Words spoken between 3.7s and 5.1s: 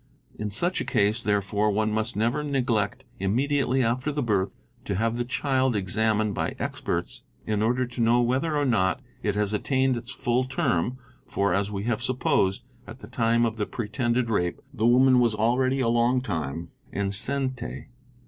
after the birth to